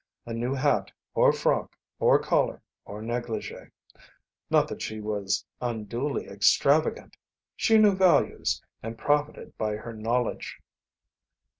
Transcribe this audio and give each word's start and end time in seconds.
A 0.25 0.33
new 0.33 0.55
hat, 0.55 0.91
or 1.13 1.31
frock, 1.31 1.77
or 1.99 2.17
collar, 2.17 2.63
or 2.85 3.03
negligée. 3.03 3.69
Not 4.49 4.67
that 4.69 4.81
she 4.81 4.99
was 4.99 5.45
unduly 5.61 6.25
extravagant. 6.27 7.15
She 7.55 7.77
knew 7.77 7.93
values, 7.95 8.63
and 8.81 8.97
profited 8.97 9.55
by 9.59 9.73
her 9.75 9.93
knowledge. 9.93 10.59